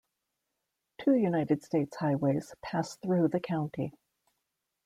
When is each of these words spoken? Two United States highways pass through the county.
Two 0.99 1.13
United 1.13 1.61
States 1.61 1.95
highways 1.97 2.55
pass 2.63 2.95
through 2.95 3.27
the 3.27 3.39
county. 3.39 3.93